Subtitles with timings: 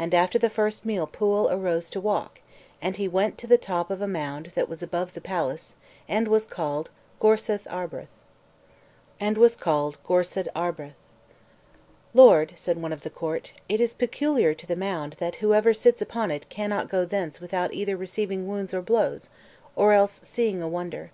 [0.00, 2.40] And after the first meal Pwyll arose to walk;
[2.82, 5.76] and he went to the top of a mound that was above the palace,
[6.08, 8.24] and was called Gorsedd Arberth.
[12.12, 16.02] "Lord," said one of the court, "it is peculiar to the mound that whosoever sits
[16.02, 19.30] upon it cannot go thence without either receiving wounds or blows,
[19.76, 21.12] or else seeing a wonder."